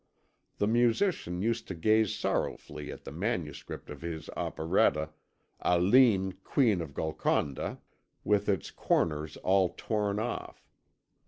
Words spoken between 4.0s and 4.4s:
his